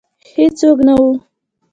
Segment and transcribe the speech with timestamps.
[0.33, 1.11] هیڅوک نه وه